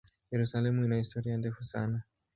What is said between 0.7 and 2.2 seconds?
ina historia ndefu sana.